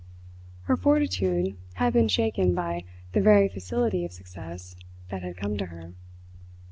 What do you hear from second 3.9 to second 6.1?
of success that had come to her.